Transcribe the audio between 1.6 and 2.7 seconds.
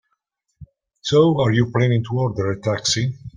planning to order a